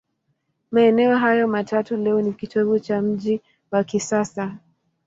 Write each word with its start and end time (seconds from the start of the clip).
Maeneo 0.71 1.17
hayo 1.17 1.47
matatu 1.47 1.97
leo 1.97 2.21
ni 2.21 2.33
kitovu 2.33 2.79
cha 2.79 3.01
mji 3.01 3.41
wa 3.71 3.83
kisasa. 3.83 4.57